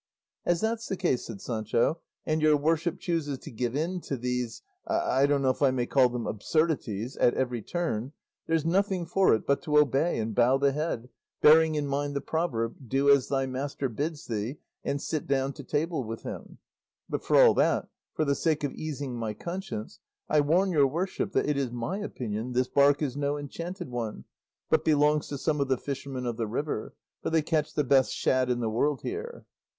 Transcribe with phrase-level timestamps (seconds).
[0.47, 4.63] "As that's the case," said Sancho, "and your worship chooses to give in to these
[4.87, 8.11] I don't know if I may call them absurdities at every turn,
[8.47, 11.09] there's nothing for it but to obey and bow the head,
[11.43, 15.63] bearing in mind the proverb, 'Do as thy master bids thee, and sit down to
[15.63, 16.57] table with him;'
[17.07, 21.31] but for all that, for the sake of easing my conscience, I warn your worship
[21.33, 24.23] that it is my opinion this bark is no enchanted one,
[24.67, 28.11] but belongs to some of the fishermen of the river, for they catch the best
[28.11, 29.45] shad in the world here."